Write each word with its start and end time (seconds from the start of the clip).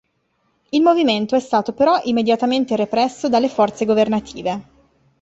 Il 0.69 0.81
movimento 0.81 1.35
è 1.35 1.39
stato 1.39 1.73
però 1.73 1.99
immediatamente 2.05 2.75
represso 2.75 3.29
dalle 3.29 3.49
forze 3.49 3.85
governative. 3.85 4.63